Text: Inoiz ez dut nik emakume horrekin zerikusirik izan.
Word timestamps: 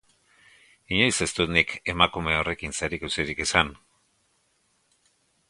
Inoiz 0.95 1.13
ez 1.25 1.27
dut 1.39 1.53
nik 1.57 1.75
emakume 1.93 2.33
horrekin 2.39 2.73
zerikusirik 2.81 3.45
izan. 3.47 3.71